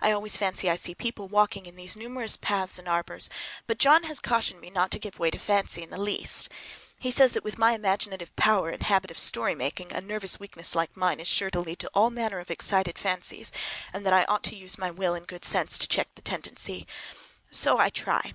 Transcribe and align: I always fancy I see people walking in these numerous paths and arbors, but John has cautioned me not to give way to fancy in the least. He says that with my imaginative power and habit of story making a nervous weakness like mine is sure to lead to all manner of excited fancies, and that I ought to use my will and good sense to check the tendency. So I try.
I 0.00 0.12
always 0.12 0.34
fancy 0.38 0.70
I 0.70 0.76
see 0.76 0.94
people 0.94 1.28
walking 1.28 1.66
in 1.66 1.76
these 1.76 1.94
numerous 1.94 2.38
paths 2.38 2.78
and 2.78 2.88
arbors, 2.88 3.28
but 3.66 3.76
John 3.76 4.04
has 4.04 4.18
cautioned 4.18 4.62
me 4.62 4.70
not 4.70 4.90
to 4.92 4.98
give 4.98 5.18
way 5.18 5.30
to 5.30 5.38
fancy 5.38 5.82
in 5.82 5.90
the 5.90 6.00
least. 6.00 6.48
He 6.98 7.10
says 7.10 7.32
that 7.32 7.44
with 7.44 7.58
my 7.58 7.72
imaginative 7.72 8.34
power 8.34 8.70
and 8.70 8.82
habit 8.84 9.10
of 9.10 9.18
story 9.18 9.54
making 9.54 9.92
a 9.92 10.00
nervous 10.00 10.40
weakness 10.40 10.74
like 10.74 10.96
mine 10.96 11.20
is 11.20 11.28
sure 11.28 11.50
to 11.50 11.60
lead 11.60 11.80
to 11.80 11.90
all 11.92 12.08
manner 12.08 12.38
of 12.38 12.50
excited 12.50 12.98
fancies, 12.98 13.52
and 13.92 14.06
that 14.06 14.14
I 14.14 14.24
ought 14.24 14.44
to 14.44 14.56
use 14.56 14.78
my 14.78 14.90
will 14.90 15.12
and 15.12 15.26
good 15.28 15.44
sense 15.44 15.76
to 15.80 15.86
check 15.86 16.08
the 16.14 16.22
tendency. 16.22 16.86
So 17.50 17.76
I 17.76 17.90
try. 17.90 18.32